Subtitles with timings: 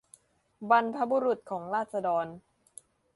[0.69, 2.25] บรรพบุรุษของราษฎร